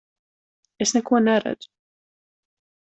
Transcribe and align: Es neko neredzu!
Es 0.85 0.95
neko 0.97 1.21
neredzu! 1.27 1.73